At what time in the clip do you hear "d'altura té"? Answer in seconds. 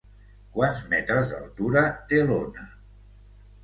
1.35-2.27